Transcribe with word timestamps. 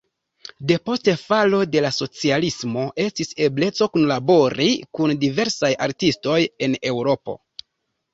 Depost 0.69 1.07
falo 1.23 1.57
de 1.73 1.83
la 1.85 1.91
socialismo 1.97 2.85
estis 3.03 3.29
ebleco 3.47 3.87
kunlabori 3.97 4.71
kun 5.01 5.13
diversaj 5.25 5.71
artistoj 5.89 6.39
en 6.69 6.75
Eŭropo. 6.93 7.37